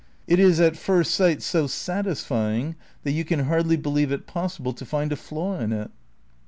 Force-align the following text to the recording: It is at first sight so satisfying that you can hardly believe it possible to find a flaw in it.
It 0.25 0.39
is 0.39 0.59
at 0.59 0.75
first 0.77 1.13
sight 1.13 1.43
so 1.43 1.67
satisfying 1.67 2.75
that 3.03 3.11
you 3.11 3.23
can 3.23 3.41
hardly 3.41 3.77
believe 3.77 4.11
it 4.11 4.25
possible 4.25 4.73
to 4.73 4.83
find 4.83 5.11
a 5.11 5.15
flaw 5.15 5.59
in 5.59 5.71
it. 5.71 5.91